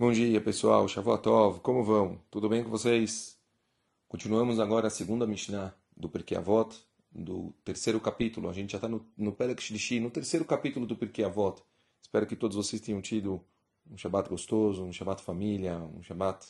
Bom 0.00 0.10
dia, 0.12 0.40
pessoal. 0.40 0.88
Shavuotov, 0.88 1.60
como 1.60 1.84
vão? 1.84 2.18
Tudo 2.30 2.48
bem 2.48 2.64
com 2.64 2.70
vocês? 2.70 3.38
Continuamos 4.08 4.58
agora 4.58 4.86
a 4.86 4.90
segunda 4.90 5.26
Mishnah 5.26 5.74
do 5.94 6.08
Pirkei 6.08 6.38
Avot, 6.38 6.74
do 7.12 7.52
terceiro 7.62 8.00
capítulo. 8.00 8.48
A 8.48 8.52
gente 8.54 8.72
já 8.72 8.78
está 8.78 8.88
no, 8.88 9.06
no 9.14 9.30
Perek 9.30 9.62
Shlishi, 9.62 10.00
no 10.00 10.10
terceiro 10.10 10.46
capítulo 10.46 10.86
do 10.86 10.96
Pirkei 10.96 11.22
Avot. 11.22 11.62
Espero 12.00 12.26
que 12.26 12.34
todos 12.34 12.56
vocês 12.56 12.80
tenham 12.80 13.02
tido 13.02 13.44
um 13.90 13.98
Shabbat 13.98 14.30
gostoso, 14.30 14.82
um 14.82 14.90
Shabbat 14.90 15.22
família, 15.22 15.76
um 15.76 16.02
Shabbat 16.02 16.46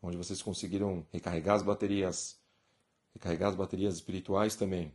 onde 0.00 0.16
vocês 0.16 0.40
conseguiram 0.40 1.04
recarregar 1.12 1.56
as 1.56 1.64
baterias, 1.64 2.38
recarregar 3.12 3.48
as 3.48 3.56
baterias 3.56 3.96
espirituais 3.96 4.54
também, 4.54 4.94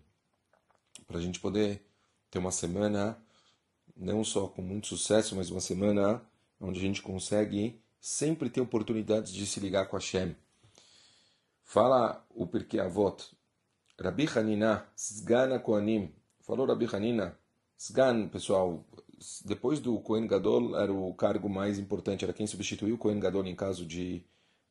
para 1.05 1.17
a 1.17 1.21
gente 1.21 1.41
poder 1.41 1.85
ter 2.29 2.39
uma 2.39 2.51
semana 2.51 3.21
não 3.97 4.23
só 4.23 4.47
com 4.47 4.61
muito 4.61 4.87
sucesso, 4.87 5.35
mas 5.35 5.51
uma 5.51 5.59
semana 5.59 6.25
onde 6.61 6.79
a 6.79 6.81
gente 6.81 7.01
consegue 7.01 7.81
sempre 7.99 8.49
ter 8.49 8.61
oportunidades 8.61 9.33
de 9.33 9.45
se 9.45 9.59
ligar 9.59 9.88
com 9.88 9.97
a 9.97 9.99
Shem. 9.99 10.35
Fala 11.63 12.25
o 12.29 12.45
Pirkei 12.47 12.79
Avot. 12.79 13.35
Rabi 13.99 14.27
Hanina, 14.27 14.88
Sgana 14.95 15.59
Koanim. 15.59 16.13
Falou 16.41 16.67
Rabi 16.67 16.88
Hanina. 16.91 17.38
Sgan, 17.77 18.27
pessoal, 18.27 18.85
depois 19.45 19.79
do 19.79 19.99
Kohen 20.02 20.27
Gadol 20.27 20.77
era 20.77 20.93
o 20.93 21.13
cargo 21.16 21.49
mais 21.49 21.79
importante, 21.79 22.23
era 22.23 22.33
quem 22.33 22.45
substituiu 22.45 22.95
o 22.95 22.97
Kohen 22.97 23.19
Gadol 23.19 23.45
em 23.45 23.55
caso 23.55 23.85
de 23.85 24.23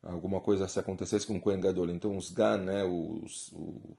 alguma 0.02 0.40
coisa 0.40 0.68
se 0.68 0.78
acontecesse 0.78 1.26
com 1.26 1.36
o 1.36 1.40
Kohen 1.40 1.60
Gadol. 1.60 1.90
Então 1.90 2.16
o 2.16 2.20
Sgan, 2.20 2.58
né, 2.58 2.84
o, 2.84 3.24
o, 3.52 3.56
o 3.56 3.98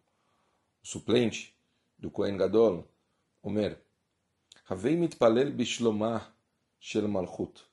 suplente 0.82 1.56
do 1.98 2.10
Kohen 2.10 2.38
Gadol, 2.38 2.88
Omer. 3.44 3.82
Havei 4.70 4.96
mitpalel 4.96 5.52
bishlomah 5.52 6.34
shel 6.80 7.08
malchut 7.08 7.71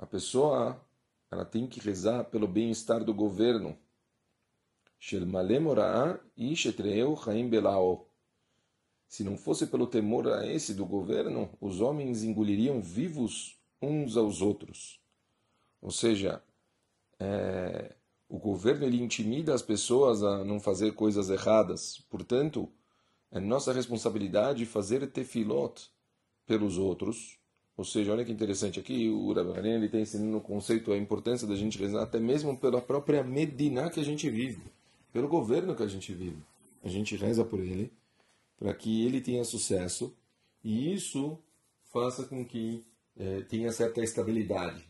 a 0.00 0.06
pessoa 0.06 0.80
ela 1.30 1.44
tem 1.44 1.66
que 1.66 1.78
rezar 1.78 2.24
pelo 2.24 2.48
bem-estar 2.48 3.04
do 3.04 3.12
governo. 3.12 3.78
Se 9.06 9.22
não 9.22 9.36
fosse 9.36 9.66
pelo 9.66 9.86
temor 9.86 10.26
a 10.32 10.46
esse 10.46 10.72
do 10.72 10.86
governo, 10.86 11.50
os 11.60 11.82
homens 11.82 12.24
engoliriam 12.24 12.80
vivos 12.80 13.60
uns 13.80 14.16
aos 14.16 14.40
outros. 14.40 14.98
Ou 15.82 15.90
seja, 15.90 16.42
é, 17.18 17.94
o 18.26 18.38
governo 18.38 18.86
ele 18.86 19.02
intimida 19.02 19.54
as 19.54 19.60
pessoas 19.60 20.22
a 20.22 20.42
não 20.42 20.58
fazer 20.58 20.94
coisas 20.94 21.28
erradas. 21.28 21.98
Portanto, 22.08 22.72
é 23.30 23.38
nossa 23.38 23.70
responsabilidade 23.70 24.64
fazer 24.64 25.06
tefilot 25.12 25.90
pelos 26.46 26.78
outros 26.78 27.39
ou 27.80 27.84
seja, 27.84 28.12
olha 28.12 28.26
que 28.26 28.30
interessante 28.30 28.78
aqui, 28.78 29.08
o 29.08 29.32
Rabbanim 29.32 29.70
ele 29.70 29.86
está 29.86 29.98
ensinando 29.98 30.36
o 30.36 30.40
conceito, 30.42 30.92
a 30.92 30.98
importância 30.98 31.48
da 31.48 31.56
gente 31.56 31.78
rezar 31.78 32.02
até 32.02 32.20
mesmo 32.20 32.54
pela 32.54 32.78
própria 32.78 33.24
Medina 33.24 33.88
que 33.88 33.98
a 33.98 34.04
gente 34.04 34.28
vive, 34.28 34.60
pelo 35.10 35.26
governo 35.28 35.74
que 35.74 35.82
a 35.82 35.86
gente 35.86 36.12
vive. 36.12 36.36
A 36.84 36.90
gente 36.90 37.16
reza 37.16 37.42
por 37.42 37.58
ele, 37.58 37.90
para 38.58 38.74
que 38.74 39.06
ele 39.06 39.18
tenha 39.22 39.42
sucesso, 39.44 40.14
e 40.62 40.92
isso 40.92 41.38
faça 41.84 42.24
com 42.24 42.44
que 42.44 42.84
é, 43.16 43.40
tenha 43.44 43.72
certa 43.72 44.02
estabilidade. 44.02 44.86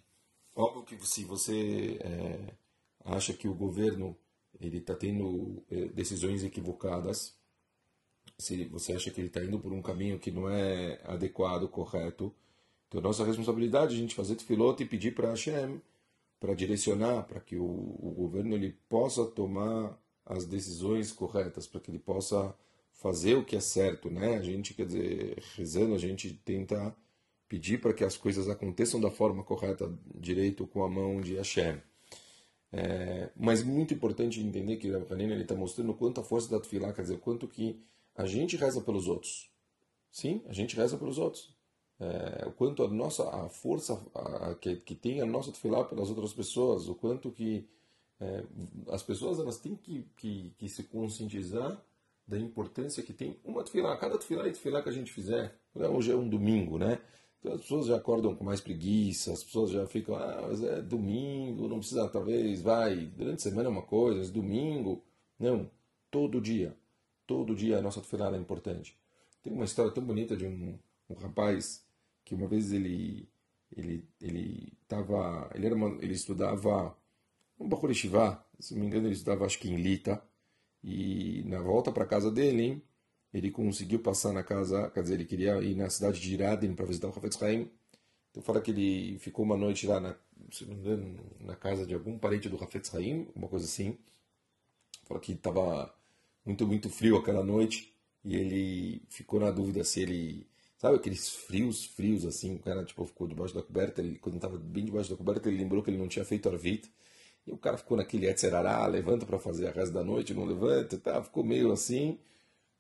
Óbvio 0.53 0.83
que 0.83 1.07
se 1.07 1.23
você 1.23 1.97
é, 2.01 2.55
acha 3.05 3.33
que 3.33 3.47
o 3.47 3.55
governo 3.55 4.17
ele 4.61 4.79
está 4.79 4.97
tendo 4.97 5.63
é, 5.71 5.85
decisões 5.91 6.43
equivocadas, 6.43 7.39
se 8.37 8.65
você 8.65 8.95
acha 8.95 9.13
que 9.13 9.21
ele 9.21 9.29
está 9.29 9.45
indo 9.45 9.61
por 9.61 9.73
um 9.73 9.81
caminho 9.81 10.19
que 10.19 10.33
não 10.33 10.51
é 10.51 11.01
adequado, 11.05 11.69
correto, 11.69 12.35
então, 12.91 13.01
nossa 13.01 13.25
responsabilidade 13.25 13.95
é 13.95 13.97
a 13.97 14.01
gente 14.01 14.17
fazer 14.17 14.35
tefilot 14.35 14.83
e 14.83 14.87
pedir 14.87 15.15
para 15.15 15.31
Hashem 15.31 15.81
para 16.41 16.55
direcionar, 16.55 17.23
para 17.23 17.39
que 17.39 17.55
o, 17.55 17.65
o, 17.65 18.13
governo 18.17 18.57
ele 18.57 18.77
possa 18.89 19.25
tomar 19.27 19.97
as 20.27 20.45
decisões 20.45 21.13
corretas, 21.13 21.69
para 21.69 21.81
que 21.81 21.91
ele 21.91 22.01
possa 22.01 22.53
fazer 22.93 23.37
o 23.37 23.45
que 23.45 23.55
é 23.55 23.61
certo, 23.61 24.11
né? 24.11 24.37
A 24.37 24.43
gente, 24.43 24.75
quer 24.75 24.87
dizer, 24.87 25.39
rezando, 25.57 25.95
a 25.95 25.99
gente 25.99 26.33
tenta 26.45 26.97
pedir 27.49 27.81
para 27.81 27.93
que 27.93 28.03
as 28.03 28.17
coisas 28.17 28.49
aconteçam 28.49 29.01
da 29.01 29.11
forma 29.11 29.45
correta, 29.45 29.93
direito, 30.15 30.67
com 30.67 30.83
a 30.83 30.89
mão 30.89 31.21
de 31.21 31.37
Hashem. 31.37 31.81
É, 32.73 33.31
mas 33.37 33.63
muito 33.63 33.95
importante 33.95 34.41
entender 34.41 34.79
que 34.79 34.91
o 34.91 35.13
Hanina 35.13 35.37
está 35.37 35.55
mostrando 35.55 35.95
quanto 35.95 36.21
a 36.21 36.25
força 36.25 36.51
da 36.51 36.59
Tefilá, 36.59 36.93
quer 36.93 37.03
dizer, 37.03 37.19
quanto 37.21 37.47
que 37.47 37.81
a 38.17 38.27
gente 38.27 38.57
reza 38.57 38.81
pelos 38.81 39.07
outros. 39.07 39.49
Sim, 40.11 40.43
a 40.49 40.53
gente 40.53 40.75
reza 40.75 40.97
pelos 40.97 41.19
outros 41.19 41.60
é, 42.01 42.47
o 42.47 42.53
quanto 42.53 42.83
a 42.83 42.89
nossa 42.89 43.29
a 43.29 43.49
força 43.51 44.01
a, 44.15 44.55
que, 44.55 44.77
que 44.77 44.95
tem 44.95 45.21
a 45.21 45.27
nossa 45.27 45.53
tefilá 45.53 45.85
pelas 45.85 46.09
outras 46.09 46.33
pessoas, 46.33 46.89
o 46.89 46.95
quanto 46.95 47.31
que 47.31 47.69
é, 48.19 48.43
as 48.89 49.03
pessoas 49.03 49.39
elas 49.39 49.59
têm 49.59 49.77
que, 49.77 50.07
que, 50.17 50.55
que, 50.57 50.69
se 50.69 50.85
conscientizar 50.85 51.79
da 52.27 52.39
importância 52.39 53.03
que 53.03 53.13
tem 53.13 53.39
uma 53.45 53.63
tefilá, 53.63 53.97
cada 53.99 54.17
tefilá 54.17 54.49
e 54.49 54.53
tefilá 54.53 54.83
que 54.83 54.89
a 54.89 54.93
gente 54.93 55.13
fizer. 55.13 55.55
Hoje 55.75 56.13
é 56.13 56.17
um 56.17 56.29
domingo, 56.29 56.79
né? 56.79 57.01
Então 57.39 57.53
as 57.53 57.63
pessoas 57.63 57.87
já 57.87 57.97
acordam 57.97 58.35
com 58.35 58.45
mais 58.45 58.61
preguiça, 58.61 59.33
as 59.33 59.43
pessoas 59.43 59.71
já 59.71 59.87
ficam, 59.87 60.15
ah, 60.15 60.47
mas 60.49 60.63
é 60.63 60.81
domingo, 60.81 61.69
não 61.69 61.79
precisa, 61.79 62.09
talvez, 62.09 62.63
vai, 62.63 63.07
durante 63.07 63.39
a 63.39 63.51
semana 63.51 63.69
é 63.69 63.73
uma 63.73 63.83
coisa, 63.83 64.19
mas 64.19 64.31
domingo. 64.31 65.03
Não, 65.39 65.71
todo 66.11 66.41
dia, 66.41 66.77
todo 67.27 67.55
dia 67.55 67.79
a 67.79 67.83
nossa 67.83 68.01
tefilá 68.01 68.35
é 68.35 68.39
importante. 68.39 68.97
Tem 69.43 69.53
uma 69.53 69.65
história 69.65 69.91
tão 69.91 70.05
bonita 70.05 70.37
de 70.37 70.47
um, 70.47 70.79
um 71.09 71.15
rapaz 71.15 71.83
que 72.31 72.35
uma 72.37 72.47
vez 72.47 72.73
ele 72.73 73.29
ele 73.77 74.05
ele 74.21 74.73
tava 74.87 75.51
ele 75.53 75.67
era 75.67 75.75
uma, 75.75 75.89
ele 76.01 76.15
estudava 76.15 76.97
um 77.59 77.93
Shivá, 77.93 78.47
se 78.61 78.73
não 78.73 78.83
me 78.83 78.87
engano 78.87 79.09
ele 79.09 79.15
estudava 79.15 79.45
acho 79.45 79.59
que 79.59 79.69
em 79.69 79.75
Lita 79.75 80.23
e 80.83 81.43
na 81.45 81.61
volta 81.61 81.91
para 81.91 82.07
casa 82.07 82.31
dele 82.31 82.81
ele 83.35 83.51
conseguiu 83.51 83.99
passar 83.99 84.33
na 84.33 84.45
casa, 84.45 84.91
quer 84.91 85.03
dizer, 85.03 85.15
ele 85.15 85.25
queria 85.25 85.61
ir 85.61 85.75
na 85.75 85.91
cidade 85.91 86.21
de 86.21 86.33
Iraden 86.33 86.73
para 86.75 86.87
visitar 86.87 87.09
o 87.09 87.11
Hafetz 87.11 87.41
Haim. 87.43 87.69
Então 88.31 88.43
fala 88.43 88.61
que 88.61 88.71
ele 88.71 89.19
ficou 89.19 89.45
uma 89.45 89.57
noite 89.57 89.87
lá 89.87 90.01
na, 90.01 90.17
se 90.53 90.65
não 90.65 90.75
me 90.75 90.81
engano, 90.81 91.19
na 91.41 91.57
casa 91.57 91.85
de 91.85 91.95
algum 91.95 92.17
parente 92.19 92.49
do 92.49 92.63
Hafetz 92.63 92.95
Haim, 92.95 93.29
uma 93.35 93.49
coisa 93.49 93.67
assim. 93.67 93.99
Fala 95.05 95.21
que 95.21 95.33
estava 95.33 95.93
muito 96.45 96.67
muito 96.67 96.89
frio 96.89 97.17
aquela 97.17 97.45
noite 97.45 97.93
e 98.25 98.37
ele 98.37 99.03
ficou 99.09 99.41
na 99.41 99.51
dúvida 99.51 99.85
se 99.85 100.01
ele 100.01 100.50
Sabe 100.81 100.97
aqueles 100.97 101.29
frios, 101.29 101.85
frios 101.85 102.25
assim, 102.25 102.55
o 102.55 102.59
cara 102.59 102.83
tipo, 102.83 103.05
ficou 103.05 103.29
debaixo 103.29 103.55
da 103.55 103.63
coberta, 103.63 104.01
ele, 104.01 104.19
quando 104.19 104.37
estava 104.37 104.57
bem 104.57 104.83
debaixo 104.83 105.11
da 105.11 105.17
coberta, 105.17 105.51
ele 105.51 105.59
lembrou 105.59 105.83
que 105.83 105.91
ele 105.91 105.99
não 105.99 106.09
tinha 106.09 106.25
feito 106.25 106.49
arvita. 106.49 106.89
E 107.47 107.53
o 107.53 107.59
cara 107.59 107.77
ficou 107.77 107.99
naquele 107.99 108.27
etzerará, 108.27 108.87
levanta 108.87 109.27
para 109.27 109.39
fazer 109.39 109.69
a 109.69 109.73
resto 109.73 109.93
da 109.93 110.03
noite, 110.03 110.33
não 110.33 110.47
levanta, 110.47 110.97
tá, 110.99 111.23
ficou 111.23 111.45
meio 111.45 111.71
assim. 111.71 112.19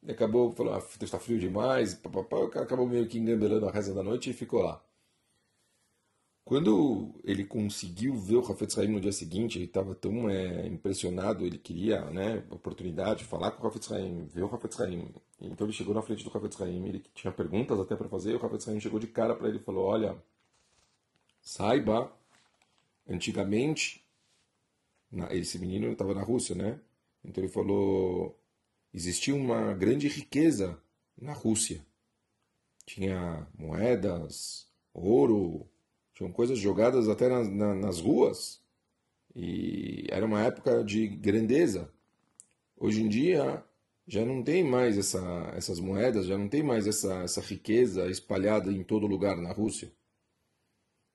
E 0.03 0.12
acabou, 0.12 0.53
falou, 0.53 0.75
ah, 0.75 0.83
está 1.03 1.19
frio 1.19 1.39
demais, 1.39 1.94
papapá, 1.94 2.39
o 2.39 2.49
cara 2.49 2.65
acabou 2.65 2.89
meio 2.89 3.06
que 3.06 3.19
engambelando 3.19 3.69
a 3.69 3.71
resto 3.71 3.94
da 3.94 4.03
noite 4.03 4.31
e 4.31 4.33
ficou 4.33 4.62
lá. 4.62 4.83
Quando 6.50 7.15
ele 7.22 7.44
conseguiu 7.44 8.16
ver 8.16 8.34
o 8.34 8.41
Rafetz 8.41 8.75
no 8.88 9.00
dia 9.00 9.12
seguinte, 9.12 9.56
ele 9.56 9.66
estava 9.66 9.94
tão 9.94 10.28
é, 10.28 10.66
impressionado, 10.66 11.47
ele 11.47 11.59
queria 11.59 12.05
né, 12.06 12.43
oportunidade 12.50 13.21
de 13.21 13.27
falar 13.27 13.53
com 13.53 13.62
o 13.62 13.65
Rafetz 13.69 13.87
ver 14.33 14.43
o 14.43 14.49
Rafetz. 14.49 14.78
Então 15.41 15.65
ele 15.65 15.72
chegou 15.72 15.94
na 15.94 16.03
frente 16.03 16.25
do 16.25 16.31
Rafetz 16.31 16.59
ele 16.60 17.05
tinha 17.15 17.33
perguntas 17.33 17.78
até 17.78 17.94
para 17.94 18.09
fazer, 18.09 18.33
e 18.33 18.34
o 18.34 18.41
Rafetz 18.41 18.65
chegou 18.83 18.99
de 18.99 19.06
cara 19.06 19.37
para 19.37 19.47
ele 19.49 19.59
e 19.59 19.62
falou, 19.62 19.84
olha, 19.84 20.21
saiba, 21.41 22.12
antigamente, 23.09 24.05
na, 25.09 25.33
esse 25.33 25.56
menino 25.56 25.93
estava 25.93 26.15
na 26.15 26.25
Rússia, 26.25 26.56
né? 26.56 26.81
Então 27.25 27.44
ele 27.44 27.53
falou, 27.53 28.37
existia 28.93 29.37
uma 29.37 29.72
grande 29.72 30.09
riqueza 30.09 30.83
na 31.16 31.33
Rússia. 31.33 31.87
Tinha 32.84 33.47
moedas, 33.56 34.66
ouro, 34.93 35.71
tinham 36.21 36.31
coisas 36.31 36.59
jogadas 36.59 37.09
até 37.09 37.31
nas, 37.31 37.49
na, 37.49 37.75
nas 37.75 37.99
ruas. 37.99 38.61
E 39.34 40.05
era 40.11 40.27
uma 40.27 40.43
época 40.43 40.84
de 40.84 41.09
grandeza. 41.09 41.91
Hoje 42.77 43.03
em 43.03 43.09
dia 43.09 43.65
já 44.07 44.25
não 44.25 44.43
tem 44.43 44.63
mais 44.63 44.99
essa, 44.99 45.53
essas 45.57 45.81
moedas, 45.81 46.27
já 46.27 46.37
não 46.37 46.49
tem 46.49 46.63
mais 46.63 46.87
essa, 46.87 47.22
essa 47.22 47.41
riqueza 47.41 48.11
espalhada 48.11 48.71
em 48.71 48.83
todo 48.83 49.07
lugar 49.07 49.37
na 49.39 49.53
Rússia. 49.53 49.91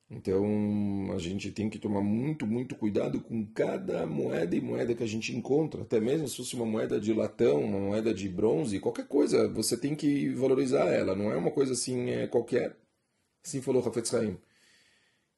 Então 0.09 1.11
a 1.13 1.19
gente 1.19 1.51
tem 1.51 1.69
que 1.69 1.77
tomar 1.77 2.01
muito, 2.01 2.47
muito 2.47 2.75
cuidado 2.75 3.19
com 3.21 3.45
cada 3.47 4.07
moeda 4.07 4.55
e 4.55 4.61
moeda 4.61 4.95
que 4.95 5.03
a 5.03 5.07
gente 5.07 5.35
encontra. 5.35 5.83
Até 5.83 5.99
mesmo 5.99 6.27
se 6.27 6.37
fosse 6.37 6.55
uma 6.55 6.65
moeda 6.65 6.99
de 6.99 7.13
latão, 7.13 7.63
uma 7.63 7.79
moeda 7.79 8.13
de 8.13 8.27
bronze, 8.29 8.79
qualquer 8.79 9.07
coisa, 9.07 9.47
você 9.49 9.77
tem 9.77 9.95
que 9.95 10.29
valorizar 10.29 10.85
ela. 10.85 11.15
Não 11.15 11.31
é 11.31 11.35
uma 11.35 11.51
coisa 11.51 11.73
assim 11.73 12.09
é, 12.09 12.27
qualquer. 12.27 12.75
Assim 13.43 13.61
falou 13.61 13.81
Rafetz 13.83 14.13
Haim. 14.13 14.37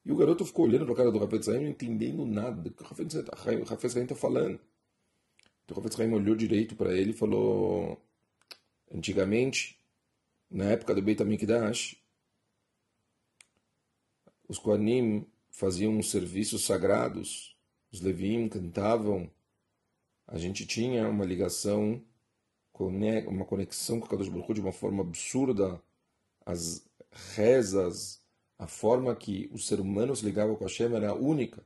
E 0.07 0.11
o 0.11 0.15
garoto 0.15 0.45
ficou 0.45 0.65
olhando 0.65 0.85
para 0.85 0.93
a 0.93 0.97
cara 0.97 1.11
do 1.11 1.19
Rafetz 1.19 1.49
Haim, 1.49 1.63
não 1.63 1.69
entendendo 1.69 2.25
nada 2.25 2.61
do 2.61 2.71
que 2.71 2.81
o 2.81 2.85
Rafetz 2.85 3.97
Haim 3.97 4.03
está 4.03 4.15
falando. 4.15 4.57
Então 5.65 5.75
o 5.75 5.81
Rafetz 5.81 5.99
Haim 5.99 6.13
olhou 6.13 6.33
direito 6.33 6.77
para 6.77 6.97
ele 6.97 7.09
e 7.09 7.13
falou: 7.13 8.01
Antigamente, 8.89 9.77
na 10.49 10.63
época 10.63 10.95
do 10.95 11.01
Beit 11.01 11.21
HaMikdash, 11.21 12.01
os 14.47 14.57
Kohanim 14.57 15.27
faziam 15.49 16.01
serviços 16.01 16.63
sagrados, 16.63 17.57
os 17.91 17.99
Levim 17.99 18.47
cantavam, 18.47 19.29
a 20.25 20.37
gente 20.37 20.65
tinha 20.65 21.09
uma 21.09 21.25
ligação, 21.25 22.01
uma 23.27 23.43
conexão 23.43 23.99
com 23.99 24.05
a 24.05 24.09
Kadosh 24.09 24.29
Baruch 24.29 24.53
de 24.53 24.61
uma 24.61 24.71
forma 24.71 25.03
absurda, 25.03 25.83
as 26.45 26.89
rezas, 27.35 28.25
a 28.57 28.65
forma 28.67 29.15
que 29.15 29.49
o 29.53 29.57
ser 29.57 29.79
humano 29.79 30.15
se 30.15 30.25
ligava 30.25 30.55
com 30.55 30.63
Hashem 30.63 30.95
era 30.95 31.13
única. 31.13 31.65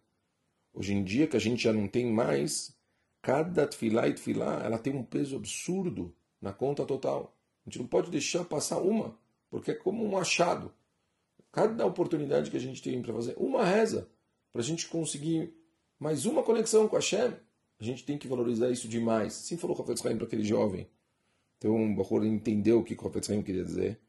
Hoje 0.73 0.93
em 0.93 1.03
dia 1.03 1.27
que 1.27 1.37
a 1.37 1.39
gente 1.39 1.63
já 1.63 1.73
não 1.73 1.87
tem 1.87 2.11
mais, 2.11 2.75
cada 3.21 3.67
tefilá 3.67 4.07
e 4.07 4.13
tefilá, 4.13 4.61
ela 4.63 4.77
tem 4.77 4.95
um 4.95 5.03
peso 5.03 5.35
absurdo 5.35 6.13
na 6.41 6.51
conta 6.51 6.85
total. 6.85 7.35
A 7.65 7.69
gente 7.69 7.79
não 7.79 7.87
pode 7.87 8.09
deixar 8.09 8.43
passar 8.43 8.79
uma, 8.79 9.17
porque 9.49 9.71
é 9.71 9.75
como 9.75 10.03
um 10.03 10.17
achado. 10.17 10.73
Cada 11.51 11.85
oportunidade 11.85 12.49
que 12.49 12.57
a 12.57 12.59
gente 12.59 12.81
tem 12.81 13.01
para 13.01 13.13
fazer 13.13 13.35
uma 13.37 13.63
reza, 13.63 14.09
para 14.51 14.61
a 14.61 14.65
gente 14.65 14.87
conseguir 14.87 15.53
mais 15.99 16.25
uma 16.25 16.43
conexão 16.43 16.87
com 16.87 16.95
a 16.95 16.99
Hashem, 16.99 17.33
a 17.79 17.83
gente 17.83 18.05
tem 18.05 18.17
que 18.17 18.27
valorizar 18.27 18.69
isso 18.69 18.87
demais. 18.87 19.33
Assim 19.33 19.57
falou 19.57 19.77
o 19.77 20.07
Haim 20.07 20.17
para 20.17 20.25
aquele 20.25 20.43
jovem. 20.43 20.87
Então 21.57 21.75
o 21.75 21.95
Bahur 21.95 22.25
entendeu 22.25 22.79
o 22.79 22.83
que 22.83 22.93
o 22.93 23.11
Haim 23.29 23.43
queria 23.43 23.63
dizer. 23.63 23.99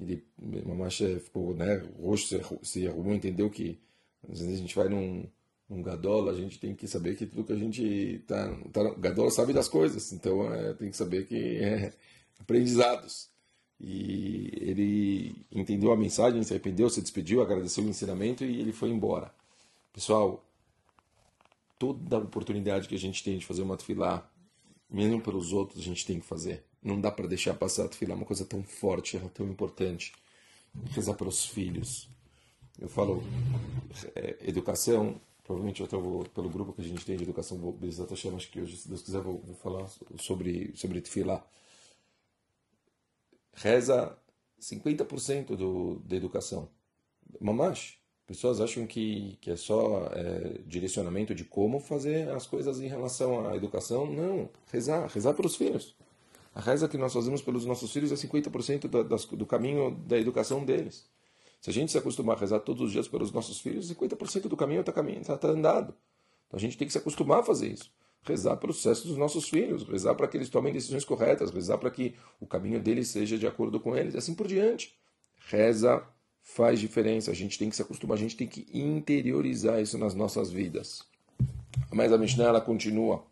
Ele, 0.00 0.24
Mamacha 0.64 1.20
ficou, 1.20 1.54
né, 1.54 1.76
rosto 2.00 2.40
se, 2.64 2.86
arrumou, 2.88 3.14
entendeu 3.14 3.50
que 3.50 3.78
às 4.28 4.40
vezes 4.40 4.54
a 4.54 4.60
gente 4.60 4.74
vai 4.74 4.88
num, 4.88 5.26
Gadola, 5.82 6.32
a 6.32 6.34
gente 6.34 6.58
tem 6.58 6.74
que 6.74 6.88
saber 6.88 7.16
que 7.16 7.26
tudo 7.26 7.44
que 7.44 7.52
a 7.52 7.56
gente 7.56 8.24
tá, 8.26 8.56
tá 8.72 8.94
Gadola 8.94 9.30
sabe 9.30 9.52
das 9.52 9.68
coisas, 9.68 10.12
então 10.12 10.52
é, 10.52 10.74
tem 10.74 10.90
que 10.90 10.96
saber 10.96 11.26
que 11.26 11.36
é 11.62 11.92
aprendizados. 12.40 13.30
E 13.78 14.50
ele 14.60 15.46
entendeu 15.50 15.92
a 15.92 15.96
mensagem, 15.96 16.42
se 16.42 16.52
arrependeu, 16.52 16.90
se 16.90 17.00
despediu, 17.00 17.40
agradeceu 17.40 17.84
o 17.84 17.88
ensinamento 17.88 18.44
e 18.44 18.60
ele 18.60 18.72
foi 18.72 18.90
embora. 18.90 19.32
Pessoal, 19.92 20.44
toda 21.78 22.18
oportunidade 22.18 22.86
que 22.86 22.94
a 22.94 22.98
gente 22.98 23.24
tem 23.24 23.38
de 23.38 23.46
fazer 23.46 23.62
uma 23.62 23.76
tefilá, 23.76 24.30
mesmo 24.90 25.20
pelos 25.20 25.52
outros, 25.52 25.80
a 25.80 25.82
gente 25.82 26.04
tem 26.04 26.20
que 26.20 26.26
fazer. 26.26 26.62
Não 26.82 27.00
dá 27.00 27.10
para 27.10 27.26
deixar 27.26 27.54
passar 27.54 27.84
a 27.84 27.88
tefilá, 27.88 28.14
uma 28.14 28.24
coisa 28.24 28.44
tão 28.44 28.62
forte, 28.62 29.18
tão 29.34 29.46
importante. 29.46 30.12
Rezar 30.92 31.14
pelos 31.14 31.44
filhos. 31.44 32.08
Eu 32.78 32.88
falo, 32.88 33.22
é, 34.14 34.36
educação, 34.42 35.20
provavelmente 35.44 35.82
até 35.82 35.96
vou, 35.96 36.24
pelo 36.24 36.48
grupo 36.48 36.72
que 36.72 36.80
a 36.80 36.84
gente 36.84 37.04
tem 37.04 37.16
de 37.16 37.24
educação, 37.24 37.58
vou, 37.58 37.76
acho 38.36 38.50
que 38.50 38.60
hoje, 38.60 38.76
se 38.76 38.88
Deus 38.88 39.02
quiser, 39.02 39.20
vou, 39.20 39.38
vou 39.38 39.54
falar 39.56 39.86
sobre, 40.16 40.72
sobre 40.74 41.00
tefilá 41.00 41.44
reza 43.54 44.16
50% 44.60 45.56
do, 45.56 45.96
da 46.00 46.16
educação. 46.16 46.68
Mamash. 47.40 47.98
Pessoas 48.26 48.60
acham 48.60 48.86
que, 48.86 49.36
que 49.40 49.50
é 49.50 49.56
só 49.56 50.06
é, 50.12 50.60
direcionamento 50.64 51.34
de 51.34 51.44
como 51.44 51.80
fazer 51.80 52.28
as 52.30 52.46
coisas 52.46 52.80
em 52.80 52.86
relação 52.86 53.44
à 53.48 53.56
educação. 53.56 54.06
Não, 54.06 54.48
rezar, 54.70 55.08
rezar 55.08 55.34
pelos 55.34 55.56
filhos. 55.56 55.96
A 56.60 56.62
reza 56.62 56.86
que 56.86 56.98
nós 56.98 57.14
fazemos 57.14 57.40
pelos 57.40 57.64
nossos 57.64 57.90
filhos 57.90 58.12
é 58.12 58.14
50% 58.14 58.86
do, 58.86 59.36
do 59.36 59.46
caminho 59.46 59.92
da 60.06 60.18
educação 60.18 60.62
deles. 60.62 61.08
Se 61.58 61.70
a 61.70 61.72
gente 61.72 61.90
se 61.90 61.96
acostumar 61.96 62.36
a 62.36 62.38
rezar 62.38 62.60
todos 62.60 62.82
os 62.82 62.92
dias 62.92 63.08
pelos 63.08 63.32
nossos 63.32 63.62
filhos, 63.62 63.90
50% 63.90 64.42
do 64.42 64.58
caminho 64.58 64.80
está 64.80 64.92
tá, 64.92 65.38
tá 65.38 65.48
andado. 65.48 65.94
Então 66.46 66.58
a 66.58 66.60
gente 66.60 66.76
tem 66.76 66.86
que 66.86 66.92
se 66.92 66.98
acostumar 66.98 67.38
a 67.38 67.42
fazer 67.42 67.68
isso 67.68 67.90
rezar 68.22 68.58
pelo 68.58 68.74
sucesso 68.74 69.08
dos 69.08 69.16
nossos 69.16 69.48
filhos, 69.48 69.82
rezar 69.88 70.14
para 70.14 70.28
que 70.28 70.36
eles 70.36 70.50
tomem 70.50 70.70
decisões 70.70 71.06
corretas, 71.06 71.50
rezar 71.50 71.78
para 71.78 71.90
que 71.90 72.14
o 72.38 72.46
caminho 72.46 72.78
deles 72.78 73.08
seja 73.08 73.38
de 73.38 73.46
acordo 73.46 73.80
com 73.80 73.96
eles, 73.96 74.14
assim 74.14 74.34
por 74.34 74.46
diante. 74.46 74.94
Reza 75.48 76.02
faz 76.42 76.78
diferença, 76.78 77.30
a 77.30 77.34
gente 77.34 77.58
tem 77.58 77.70
que 77.70 77.76
se 77.76 77.80
acostumar, 77.80 78.18
a 78.18 78.20
gente 78.20 78.36
tem 78.36 78.46
que 78.46 78.66
interiorizar 78.74 79.80
isso 79.80 79.96
nas 79.96 80.14
nossas 80.14 80.50
vidas. 80.50 81.02
Mas 81.90 82.12
a 82.12 82.18
Mishnah 82.18 82.44
ela 82.44 82.60
continua. 82.60 83.24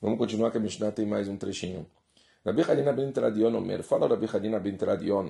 Vamos 0.00 0.16
continuar 0.16 0.52
que 0.52 0.58
a 0.58 0.60
Mishnah 0.60 0.92
tem 0.92 1.04
mais 1.04 1.26
um 1.26 1.36
trechinho. 1.36 1.84
Rabi 2.45 2.61
Hadina 2.61 2.93
ben 2.93 3.11
Tradion 3.11 3.55
Omer, 3.55 3.83
fala 3.83 4.07
Rabi 4.07 4.27
Hadina 4.27 4.59
ben 4.59 4.77
Tradion. 4.77 5.29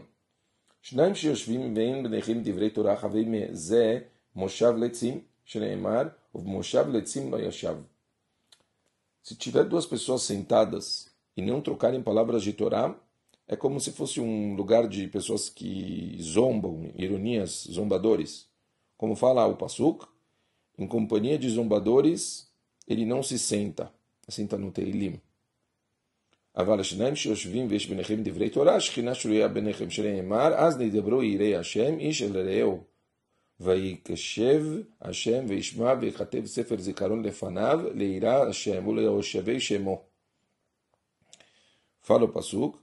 שניים 0.81 1.15
שיושבים 1.15 1.73
ואין 1.75 2.03
ביניכם 2.03 2.41
דברי 2.43 2.69
תורה 2.69 2.95
חבים 2.97 3.33
זה 3.51 3.99
מושב 4.35 4.73
לצים, 4.77 5.19
שנאמר, 5.45 6.03
ובמושב 6.35 6.85
לצים 6.89 7.31
לא 7.31 7.39
ישב. 7.39 7.75
Se 9.23 9.35
tiver 9.35 9.63
duas 9.63 9.87
pessoas 9.87 10.21
sentadas 10.21 11.09
e 11.35 11.41
não 11.41 11.59
trocarem 11.59 12.03
palavras 12.03 12.43
de 12.43 12.53
Torá, 12.53 12.95
é 13.47 13.55
como 13.55 13.79
se 13.79 13.91
fosse 13.91 14.21
um 14.21 14.55
lugar 14.55 14.87
de 14.87 15.07
pessoas 15.07 15.49
que 15.49 16.15
zombam, 16.21 16.91
ironias, 16.95 17.67
zombadores. 17.71 18.47
Como 18.95 19.15
fala 19.15 19.47
o 19.47 19.55
Pasuk, 19.55 20.05
em 20.77 20.87
companhia 20.87 21.39
de 21.39 21.49
zombadores, 21.49 22.47
ele 22.87 23.05
não 23.05 23.23
se 23.23 23.39
senta. 23.39 23.91
Senta 24.27 24.57
no 24.59 24.71
Teilim. 24.71 25.19
אבל 26.57 26.79
השניים 26.79 27.15
שיושבים 27.15 27.67
ויש 27.69 27.87
ביניכם 27.87 28.23
דברי 28.23 28.49
תורה, 28.49 28.79
שכינה 28.79 29.15
שרויה 29.15 29.47
ביניכם 29.47 29.89
שנאמר, 29.89 30.53
אז 30.55 30.77
נדברו 30.77 31.23
יראי 31.23 31.55
השם 31.55 31.99
איש 31.99 32.21
אל 32.21 32.37
רעהו. 32.37 32.83
ויקשב 33.59 34.63
השם 35.01 35.45
וישמע 35.47 35.93
ויכתב 36.01 36.45
ספר 36.45 36.77
זיכרון 36.77 37.25
לפניו 37.25 37.79
ליראה 37.93 38.47
השם 38.47 38.87
וליושבי 38.87 39.59
שמו. 39.59 40.01
Fala 42.05 42.25
o 42.25 42.27
Pasuk. 42.27 42.79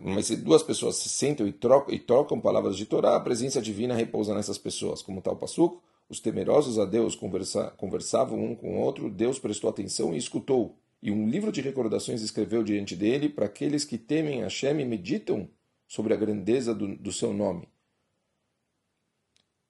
Mas 0.00 0.26
se 0.26 0.36
duas 0.36 0.62
pessoas 0.62 0.96
se 0.96 1.10
sentam 1.10 1.46
e 1.46 1.52
trocam, 1.52 1.94
e 1.94 1.98
trocam 1.98 2.40
palavras 2.40 2.78
de 2.78 2.86
Torá, 2.86 3.14
a 3.14 3.20
presença 3.20 3.60
divina 3.60 3.94
repousa 3.94 4.34
nessas 4.34 4.56
pessoas. 4.56 5.02
Como 5.02 5.20
tal 5.20 5.36
Pasuk, 5.36 5.78
os 6.08 6.18
temerosos 6.18 6.78
a 6.78 6.86
Deus 6.86 7.14
conversa, 7.14 7.70
conversavam 7.76 8.42
um 8.42 8.56
com 8.56 8.74
o 8.74 8.80
outro, 8.80 9.10
Deus 9.10 9.38
prestou 9.38 9.68
atenção 9.68 10.14
e 10.14 10.16
escutou. 10.16 10.78
E 11.05 11.11
um 11.11 11.29
livro 11.29 11.51
de 11.51 11.61
recordações 11.61 12.23
escreveu 12.23 12.63
diante 12.63 12.95
dele 12.95 13.29
para 13.29 13.45
aqueles 13.45 13.85
que 13.85 13.95
temem 13.95 14.41
Hashem 14.41 14.81
e 14.81 14.85
meditam 14.85 15.47
sobre 15.87 16.15
a 16.15 16.17
grandeza 16.17 16.73
do, 16.73 16.95
do 16.95 17.11
seu 17.11 17.31
nome. 17.31 17.69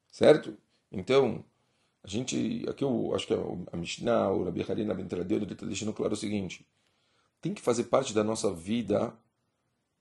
Certo? 0.10 0.58
Então, 0.90 1.44
a 2.02 2.08
gente, 2.08 2.64
aqui 2.70 2.86
eu 2.86 3.14
acho 3.14 3.28
que 3.28 3.34
a 3.34 3.76
Mishnah, 3.76 4.32
o 4.32 4.46
Rabi 4.46 4.62
Harina 4.62 4.94
Ben 4.94 5.10
ele 5.12 5.52
está 5.52 5.66
deixando 5.66 5.92
claro 5.92 6.14
o 6.14 6.16
seguinte: 6.16 6.66
tem 7.42 7.54
que 7.54 7.62
fazer 7.62 7.84
parte 7.84 8.14
da 8.14 8.24
nossa 8.24 8.54
vida 8.54 9.14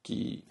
que 0.05 0.45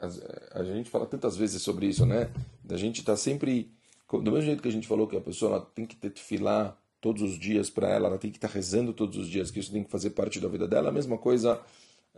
a, 0.00 0.58
a 0.58 0.64
gente 0.64 0.90
fala 0.90 1.06
tantas 1.06 1.36
vezes 1.36 1.62
sobre 1.62 1.86
isso, 1.86 2.04
né? 2.04 2.32
Da 2.64 2.76
gente 2.76 2.98
estar 2.98 3.12
tá 3.12 3.16
sempre 3.16 3.70
do 4.10 4.32
mesmo 4.32 4.42
jeito 4.42 4.60
que 4.60 4.68
a 4.68 4.72
gente 4.72 4.88
falou 4.88 5.06
que 5.06 5.16
a 5.16 5.20
pessoa 5.20 5.60
tem 5.72 5.86
que 5.86 5.94
ter 5.94 6.10
filar 6.18 6.76
todos 7.00 7.22
os 7.22 7.38
dias 7.38 7.70
para 7.70 7.88
ela, 7.88 8.08
ela 8.08 8.18
tem 8.18 8.30
que 8.30 8.38
estar 8.38 8.48
tá 8.48 8.54
rezando 8.54 8.92
todos 8.92 9.16
os 9.16 9.28
dias, 9.28 9.50
que 9.50 9.60
isso 9.60 9.72
tem 9.72 9.84
que 9.84 9.90
fazer 9.90 10.10
parte 10.10 10.40
da 10.40 10.48
vida 10.48 10.66
dela. 10.66 10.88
A 10.88 10.92
mesma 10.92 11.18
coisa 11.18 11.60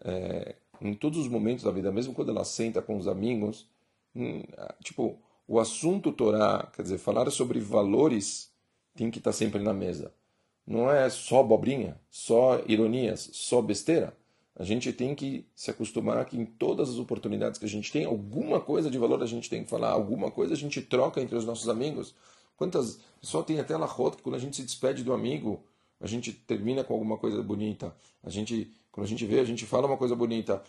é, 0.04 0.54
em 0.80 0.94
todos 0.94 1.18
os 1.18 1.28
momentos 1.28 1.64
da 1.64 1.70
vida, 1.70 1.90
mesmo 1.90 2.14
quando 2.14 2.30
ela 2.30 2.44
senta 2.44 2.80
com 2.80 2.97
os 2.97 3.08
amigos, 3.08 3.66
hum, 4.14 4.42
tipo 4.82 5.18
o 5.47 5.58
assunto 5.58 6.12
Torá, 6.12 6.70
quer 6.75 6.82
dizer, 6.82 6.99
falar 6.99 7.30
sobre 7.30 7.58
valores, 7.58 8.52
tem 8.94 9.11
que 9.11 9.18
estar 9.18 9.32
sempre 9.32 9.62
na 9.62 9.73
mesa. 9.73 10.12
Não 10.66 10.92
é 10.92 11.08
só 11.08 11.42
bobrinha, 11.42 11.99
só 12.11 12.62
ironias, 12.66 13.30
só 13.32 13.62
besteira. 13.62 14.14
A 14.54 14.64
gente 14.64 14.92
tem 14.92 15.14
que 15.14 15.47
se 15.54 15.70
acostumar 15.70 16.23
que 16.26 16.37
em 16.37 16.44
todas 16.44 16.90
as 16.90 16.99
oportunidades 16.99 17.58
que 17.58 17.64
a 17.64 17.68
gente 17.68 17.90
tem, 17.90 18.04
alguma 18.04 18.61
coisa 18.61 18.90
de 18.90 18.99
valor 18.99 19.23
a 19.23 19.26
gente 19.26 19.49
tem 19.49 19.64
que 19.64 19.70
falar, 19.70 19.90
alguma 19.90 20.30
coisa 20.30 20.52
a 20.52 20.56
gente 20.56 20.82
troca 20.82 21.23
entre 21.23 21.37
os 21.37 21.47
nossos 21.47 21.68
amigos. 21.68 22.14
Quantas. 22.59 22.99
Só 23.23 23.43
tem 23.43 23.59
até 23.59 23.77
la 23.77 23.87
rota 23.87 24.17
que 24.17 24.23
quando 24.23 24.35
a 24.35 24.38
gente 24.38 24.57
se 24.57 24.62
despede 24.62 25.03
do 25.03 25.12
amigo, 25.12 25.62
a 26.00 26.07
gente 26.07 26.33
termina 26.33 26.85
com 26.85 26.93
alguma 26.93 27.17
coisa 27.17 27.43
bonita. 27.43 27.97
A 28.23 28.29
gente, 28.29 28.71
quando 28.93 29.07
a 29.07 29.09
gente 29.09 29.25
vê, 29.25 29.38
a 29.41 29.45
gente 29.45 29.65
fala 29.65 29.87
uma 29.87 29.97
coisa 29.97 30.15
bonita. 30.15 30.62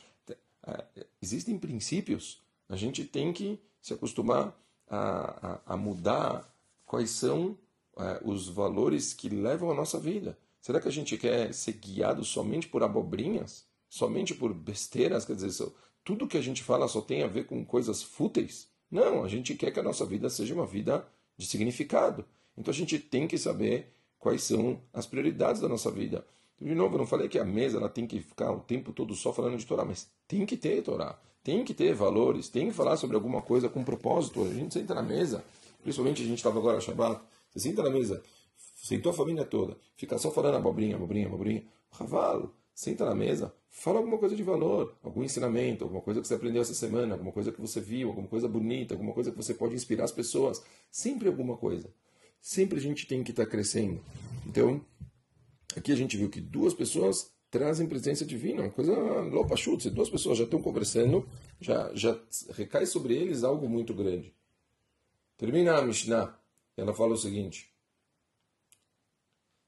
É, 0.66 0.86
existem 1.22 1.58
princípios. 1.58 2.42
A 2.70 2.76
gente 2.76 3.04
tem 3.04 3.34
que 3.34 3.60
se 3.82 3.94
acostumar 3.94 4.56
a, 4.88 5.62
a, 5.68 5.74
a 5.74 5.78
mudar 5.78 6.48
quais 6.86 7.10
são 7.10 7.58
é, 7.98 8.22
os 8.24 8.48
valores 8.48 9.14
que 9.14 9.28
levam 9.28 9.72
a 9.72 9.76
nossa 9.76 10.00
vida. 10.00 10.38
Será 10.62 10.80
que 10.80 10.88
a 10.88 10.92
gente 10.92 11.18
quer 11.18 11.54
ser 11.54 11.74
guiado 11.74 12.24
somente 12.24 12.68
por 12.68 12.84
abobrinhas? 12.84 13.66
Somente 13.90 14.36
por 14.36 14.54
besteiras? 14.54 15.26
Quer 15.26 15.36
dizer, 15.36 15.72
tudo 16.04 16.28
que 16.28 16.38
a 16.38 16.42
gente 16.42 16.62
fala 16.62 16.88
só 16.88 17.02
tem 17.02 17.24
a 17.24 17.28
ver 17.28 17.46
com 17.46 17.66
coisas 17.66 18.04
fúteis? 18.04 18.68
Não, 18.92 19.24
a 19.24 19.28
gente 19.28 19.56
quer 19.56 19.72
que 19.72 19.80
a 19.80 19.84
nossa 19.84 20.06
vida 20.06 20.30
seja 20.30 20.54
uma 20.54 20.66
vida 20.66 21.08
de 21.40 21.48
significado. 21.48 22.26
Então 22.58 22.70
a 22.70 22.76
gente 22.76 23.00
tem 23.00 23.26
que 23.26 23.38
saber 23.38 23.94
quais 24.20 24.44
são 24.44 24.82
as 24.94 25.08
prioridades 25.08 25.62
da 25.62 25.70
nossa 25.70 25.90
vida. 25.90 26.26
De 26.60 26.76
novo, 26.76 26.96
eu 26.96 27.00
não 27.00 27.08
falei 27.08 27.30
que 27.30 27.40
a 27.40 27.46
mesa 27.46 27.78
ela 27.78 27.88
tem 27.88 28.06
que 28.06 28.20
ficar 28.20 28.52
o 28.52 28.60
tempo 28.60 28.92
todo 28.92 29.16
só 29.16 29.32
falando 29.32 29.58
de 29.58 29.66
Torá, 29.66 29.86
mas 29.86 30.10
tem 30.28 30.46
que 30.46 30.58
ter 30.58 30.84
Torá. 30.84 31.18
Tem 31.42 31.64
que 31.64 31.74
ter 31.74 31.94
valores, 31.94 32.50
tem 32.50 32.68
que 32.68 32.74
falar 32.74 32.98
sobre 32.98 33.16
alguma 33.16 33.42
coisa 33.42 33.70
com 33.70 33.82
propósito. 33.82 34.44
A 34.44 34.54
gente 34.54 34.74
senta 34.74 34.94
na 34.94 35.02
mesa, 35.02 35.42
principalmente 35.82 36.22
a 36.22 36.26
gente 36.26 36.40
estava 36.40 36.60
agora 36.60 36.82
Shabbat, 36.82 37.22
você 37.50 37.62
senta 37.62 37.82
na 37.82 37.90
mesa, 37.90 38.22
sentou 38.76 39.14
a 39.14 39.16
família 39.16 39.46
toda, 39.46 39.78
fica 39.96 40.18
só 40.18 40.30
falando 40.30 40.56
abobrinha, 40.58 40.98
abobrinha, 40.98 41.28
abobrinha. 41.28 41.64
Cavalo, 41.98 42.54
senta 42.80 43.04
na 43.04 43.14
mesa, 43.14 43.54
fala 43.70 43.98
alguma 43.98 44.18
coisa 44.18 44.38
de 44.38 44.42
valor, 44.42 44.96
algum 45.04 45.22
ensinamento, 45.22 45.84
alguma 45.84 46.02
coisa 46.02 46.22
que 46.22 46.28
você 46.30 46.36
aprendeu 46.36 46.62
essa 46.62 46.74
semana, 46.74 47.14
alguma 47.14 47.34
coisa 47.34 47.52
que 47.52 47.60
você 47.60 47.82
viu, 47.82 48.08
alguma 48.08 48.30
coisa 48.30 48.48
bonita, 48.48 48.94
alguma 48.94 49.12
coisa 49.12 49.32
que 49.32 49.36
você 49.36 49.54
pode 49.54 49.76
inspirar 49.76 50.06
as 50.06 50.14
pessoas. 50.14 50.64
Sempre 50.90 51.28
alguma 51.28 51.58
coisa. 51.58 51.94
Sempre 52.40 52.78
a 52.78 52.82
gente 52.82 53.06
tem 53.06 53.22
que 53.22 53.32
estar 53.32 53.44
tá 53.44 53.52
crescendo. 53.52 54.02
Então, 54.48 54.80
aqui 55.76 55.92
a 55.92 55.96
gente 55.96 56.16
viu 56.16 56.30
que 56.30 56.40
duas 56.40 56.74
pessoas 56.74 57.30
trazem 57.52 57.86
presença 57.86 58.24
divina, 58.24 58.62
uma 58.62 58.72
coisa 58.72 58.96
loupa 58.96 59.58
chute. 59.58 59.90
Duas 59.90 60.10
pessoas 60.10 60.38
já 60.38 60.46
estão 60.46 60.62
conversando, 60.62 61.28
já, 61.60 61.94
já 61.94 62.18
recai 62.52 62.86
sobre 62.86 63.14
eles 63.14 63.44
algo 63.44 63.68
muito 63.68 63.94
grande. 63.94 64.34
Termina 65.36 65.80
a 65.80 65.82
Mishnah, 65.82 66.34
ela 66.78 66.94
fala 66.94 67.12
o 67.12 67.18
seguinte: 67.18 67.70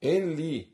En 0.00 0.34
li, 0.34 0.72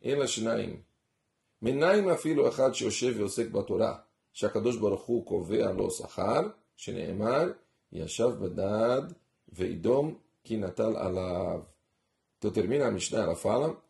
en 1.66 1.80
la 1.80 1.94
shnaim, 1.94 2.00
מנין 2.00 2.10
אפילו 2.10 2.48
אחד 2.48 2.74
שיושב 2.74 3.14
ועוסק 3.18 3.52
בתורה, 3.52 3.96
שהקדוש 4.34 4.78
ברוך 4.78 5.04
הוא 5.04 5.26
קובע 5.26 5.72
לו 5.72 5.92
שכר, 5.92 6.42
שנאמר, 6.76 7.52
ישב 7.92 8.30
בדד 8.40 9.02
ואידום 9.50 10.16
כי 10.44 10.58
נטל 10.58 10.98
עליו. 10.98 11.62
Então 12.40 12.52
termina 12.52 12.88
a 12.88 12.92
Mishnah, 12.92 13.24
ela 13.24 13.36
fala, 13.36 13.82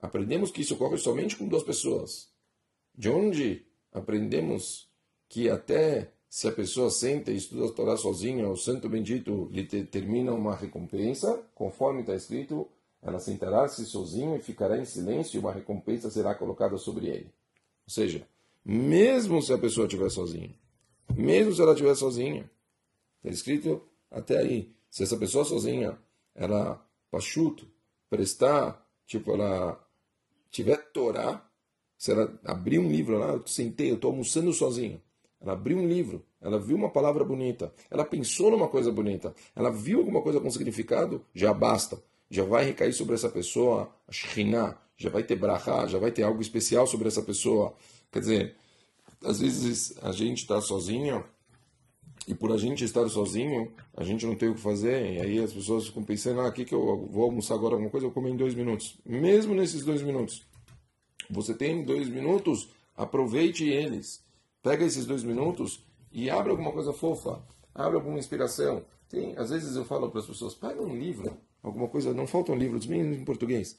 aprendemos 0.00 0.52
que 0.52 0.60
isso 0.60 0.74
ocorre 0.74 0.96
somente 0.96 1.34
com 1.36 1.48
duas 1.48 1.64
pessoas. 1.64 2.28
De 2.94 3.08
onde 3.08 3.66
aprendemos 3.92 4.88
que 5.28 5.50
até 5.50 6.12
se 6.28 6.46
a 6.46 6.52
pessoa 6.52 6.88
senta 6.88 7.32
e 7.32 7.36
estuda 7.36 7.66
a 7.66 7.72
Torá 7.72 7.96
sozinha, 7.96 8.48
o 8.48 8.56
Santo 8.56 8.88
Bendito 8.88 9.48
lhe 9.50 9.64
determina 9.64 10.32
uma 10.32 10.54
recompensa, 10.54 11.42
conforme 11.54 12.02
está 12.02 12.14
escrito, 12.14 12.68
ela 13.01 13.19
sentará-se 13.19 13.85
sozinho 13.85 14.35
e 14.35 14.41
ficará 14.41 14.77
em 14.77 14.85
silêncio 14.85 15.37
e 15.37 15.39
uma 15.39 15.51
recompensa 15.51 16.09
será 16.09 16.35
colocada 16.35 16.77
sobre 16.77 17.07
ele. 17.07 17.33
Ou 17.87 17.93
seja, 17.93 18.27
mesmo 18.63 19.41
se 19.41 19.51
a 19.51 19.57
pessoa 19.57 19.87
estiver 19.87 20.09
sozinha, 20.09 20.53
mesmo 21.15 21.51
se 21.51 21.61
ela 21.61 21.71
estiver 21.71 21.95
sozinha, 21.95 22.49
está 23.17 23.29
escrito 23.29 23.81
até 24.09 24.37
aí, 24.37 24.71
se 24.89 25.03
essa 25.03 25.17
pessoa 25.17 25.43
sozinha, 25.43 25.97
ela 26.35 26.85
pachuto, 27.09 27.67
prestar, 28.09 28.87
tipo, 29.05 29.31
ela 29.31 29.83
tiver 30.51 30.77
Torá, 30.91 31.49
se 31.97 32.11
ela 32.11 32.39
abrir 32.43 32.77
um 32.77 32.89
livro 32.89 33.17
lá, 33.17 33.29
eu 33.29 33.47
sentei, 33.47 33.89
eu 33.89 33.95
estou 33.95 34.11
almoçando 34.11 34.53
sozinho, 34.53 35.01
ela 35.39 35.53
abriu 35.53 35.77
um 35.77 35.87
livro, 35.87 36.23
ela 36.39 36.59
viu 36.59 36.75
uma 36.75 36.89
palavra 36.89 37.23
bonita, 37.23 37.73
ela 37.89 38.05
pensou 38.05 38.51
numa 38.51 38.67
coisa 38.67 38.91
bonita, 38.91 39.33
ela 39.55 39.71
viu 39.71 39.99
alguma 39.99 40.21
coisa 40.21 40.39
com 40.39 40.51
significado, 40.51 41.25
já 41.33 41.53
basta 41.53 42.01
já 42.31 42.45
vai 42.45 42.63
recair 42.63 42.93
sobre 42.93 43.13
essa 43.13 43.29
pessoa 43.29 43.93
a 44.07 44.75
já 44.97 45.09
vai 45.09 45.23
ter 45.23 45.35
brachá, 45.35 45.85
já 45.87 45.99
vai 45.99 46.11
ter 46.11 46.23
algo 46.23 46.41
especial 46.41 46.87
sobre 46.87 47.07
essa 47.07 47.21
pessoa. 47.21 47.75
Quer 48.11 48.19
dizer, 48.19 48.55
às 49.23 49.39
vezes 49.39 49.97
a 50.01 50.11
gente 50.11 50.37
está 50.37 50.61
sozinho 50.61 51.23
e 52.27 52.33
por 52.33 52.51
a 52.51 52.57
gente 52.57 52.85
estar 52.85 53.07
sozinho, 53.09 53.73
a 53.97 54.03
gente 54.03 54.25
não 54.25 54.35
tem 54.35 54.47
o 54.47 54.55
que 54.55 54.61
fazer, 54.61 55.13
e 55.13 55.19
aí 55.19 55.39
as 55.39 55.51
pessoas 55.51 55.87
ficam 55.87 56.03
pensando, 56.03 56.41
ah, 56.41 56.47
aqui 56.47 56.63
que 56.63 56.73
eu 56.73 57.07
vou 57.11 57.25
almoçar 57.25 57.55
agora 57.55 57.73
alguma 57.73 57.89
coisa, 57.89 58.05
eu 58.05 58.11
como 58.11 58.27
em 58.27 58.37
dois 58.37 58.53
minutos. 58.53 58.97
Mesmo 59.03 59.55
nesses 59.55 59.83
dois 59.83 60.01
minutos, 60.01 60.43
você 61.29 61.53
tem 61.53 61.83
dois 61.83 62.07
minutos, 62.07 62.69
aproveite 62.95 63.65
eles. 63.67 64.23
Pega 64.61 64.85
esses 64.85 65.05
dois 65.05 65.23
minutos 65.23 65.83
e 66.11 66.29
abre 66.29 66.51
alguma 66.51 66.71
coisa 66.71 66.93
fofa, 66.93 67.41
abre 67.73 67.97
alguma 67.97 68.19
inspiração. 68.19 68.85
Tem, 69.09 69.35
às 69.35 69.49
vezes 69.49 69.75
eu 69.75 69.83
falo 69.83 70.09
para 70.09 70.19
as 70.19 70.27
pessoas, 70.27 70.53
pega 70.53 70.81
um 70.81 70.95
livro, 70.95 71.35
alguma 71.61 71.87
coisa, 71.87 72.13
não 72.13 72.27
faltam 72.27 72.55
livros, 72.55 72.85
mesmo 72.85 73.13
em 73.13 73.23
português. 73.23 73.77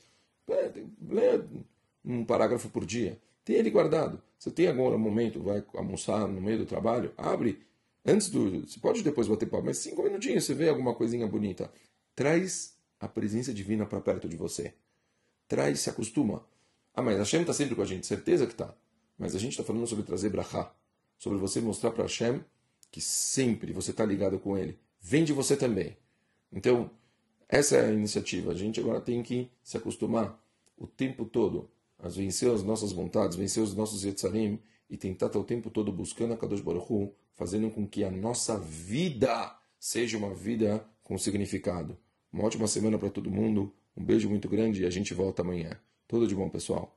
Leia 1.08 1.44
um 2.04 2.24
parágrafo 2.24 2.68
por 2.68 2.84
dia. 2.84 3.20
Tenha 3.44 3.58
ele 3.58 3.70
guardado. 3.70 4.22
Você 4.38 4.50
tem 4.50 4.66
agora 4.66 4.96
um 4.96 4.98
momento, 4.98 5.42
vai 5.42 5.64
almoçar 5.74 6.26
no 6.28 6.40
meio 6.40 6.58
do 6.58 6.66
trabalho, 6.66 7.12
abre. 7.16 7.60
Antes 8.04 8.28
do. 8.28 8.66
Você 8.66 8.80
pode 8.80 9.02
depois 9.02 9.28
bater 9.28 9.48
papo, 9.48 9.64
mas 9.64 9.78
cinco 9.78 10.02
minutinhos 10.02 10.44
você 10.44 10.54
vê 10.54 10.68
alguma 10.68 10.94
coisinha 10.94 11.26
bonita. 11.26 11.72
Traz 12.14 12.76
a 12.98 13.06
presença 13.08 13.54
divina 13.54 13.86
para 13.86 14.00
perto 14.00 14.28
de 14.28 14.36
você. 14.36 14.74
Traz, 15.46 15.80
se 15.80 15.90
acostuma. 15.90 16.44
Ah, 16.94 17.02
mas 17.02 17.18
Hashem 17.18 17.42
está 17.42 17.52
sempre 17.52 17.74
com 17.74 17.82
a 17.82 17.86
gente. 17.86 18.06
Certeza 18.06 18.46
que 18.46 18.52
está. 18.52 18.74
Mas 19.16 19.34
a 19.34 19.38
gente 19.38 19.52
está 19.52 19.62
falando 19.62 19.86
sobre 19.86 20.04
trazer 20.04 20.30
brachá. 20.30 20.72
Sobre 21.18 21.38
você 21.38 21.60
mostrar 21.60 21.92
para 21.92 22.02
Hashem 22.02 22.44
que 22.90 23.00
sempre 23.00 23.72
você 23.72 23.92
está 23.92 24.04
ligado 24.04 24.38
com 24.38 24.58
ele. 24.58 24.78
Vem 25.00 25.24
de 25.24 25.32
você 25.32 25.56
também. 25.56 25.96
Então, 26.52 26.90
essa 27.52 27.76
é 27.76 27.84
a 27.84 27.92
iniciativa. 27.92 28.50
A 28.50 28.54
gente 28.54 28.80
agora 28.80 28.98
tem 28.98 29.22
que 29.22 29.50
se 29.62 29.76
acostumar 29.76 30.42
o 30.74 30.86
tempo 30.86 31.26
todo 31.26 31.68
a 31.98 32.08
vencer 32.08 32.50
as 32.50 32.62
nossas 32.62 32.92
vontades, 32.92 33.36
vencer 33.36 33.62
os 33.62 33.74
nossos 33.74 34.04
Yetzarim 34.04 34.58
e 34.88 34.96
tentar 34.96 35.26
estar 35.26 35.38
o 35.38 35.44
tempo 35.44 35.68
todo 35.68 35.92
buscando 35.92 36.32
a 36.32 36.36
Kadosh 36.36 36.62
Baruch 36.62 36.90
Hu, 36.90 37.14
fazendo 37.34 37.70
com 37.70 37.86
que 37.86 38.04
a 38.04 38.10
nossa 38.10 38.58
vida 38.58 39.54
seja 39.78 40.16
uma 40.16 40.32
vida 40.34 40.82
com 41.04 41.18
significado. 41.18 41.98
Uma 42.32 42.44
ótima 42.44 42.66
semana 42.66 42.98
para 42.98 43.10
todo 43.10 43.30
mundo, 43.30 43.70
um 43.94 44.02
beijo 44.02 44.30
muito 44.30 44.48
grande 44.48 44.82
e 44.82 44.86
a 44.86 44.90
gente 44.90 45.12
volta 45.12 45.42
amanhã. 45.42 45.78
Tudo 46.08 46.26
de 46.26 46.34
bom, 46.34 46.48
pessoal. 46.48 46.96